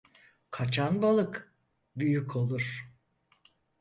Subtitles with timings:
[0.51, 1.53] Kaçan balık
[1.95, 2.85] büyük olur.